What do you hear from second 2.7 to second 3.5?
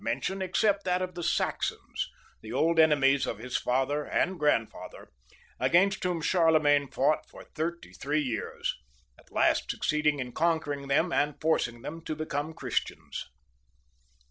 enemies of